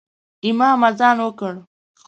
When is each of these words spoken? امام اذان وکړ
امام 0.49 0.79
اذان 0.89 1.17
وکړ 1.27 1.53